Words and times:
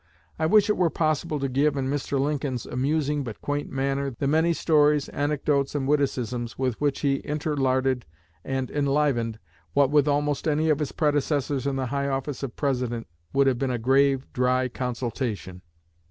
I 0.39 0.47
wish 0.47 0.67
it 0.67 0.77
were 0.77 0.89
possible 0.89 1.39
to 1.39 1.47
give, 1.47 1.77
in 1.77 1.87
Mr. 1.87 2.19
Lincoln's 2.19 2.65
amusing 2.65 3.23
but 3.23 3.39
quaint 3.39 3.69
manner, 3.69 4.09
the 4.17 4.25
many 4.25 4.51
stories, 4.51 5.09
anecdotes, 5.09 5.75
and 5.75 5.87
witticisms 5.87 6.57
with 6.57 6.81
which 6.81 7.01
he 7.01 7.17
interlarded 7.23 8.07
and 8.43 8.71
enlivened 8.71 9.37
what 9.73 9.91
with 9.91 10.07
almost 10.07 10.47
any 10.47 10.69
of 10.71 10.79
his 10.79 10.91
predecessors 10.91 11.67
in 11.67 11.75
the 11.75 11.85
high 11.93 12.07
office 12.07 12.41
of 12.41 12.55
President 12.55 13.05
would 13.31 13.45
have 13.45 13.59
been 13.59 13.69
a 13.69 13.77
grave, 13.77 14.25
dry 14.33 14.67
consultation. 14.69 15.61